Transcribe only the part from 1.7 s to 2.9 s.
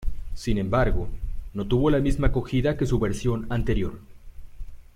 la misma acogida que